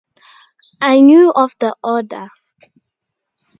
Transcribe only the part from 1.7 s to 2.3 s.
order.